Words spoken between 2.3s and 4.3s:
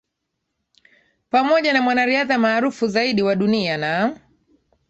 maarufu zaidi wa dunia na